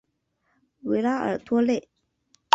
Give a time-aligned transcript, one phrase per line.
[0.81, 1.87] 维拉尔多内。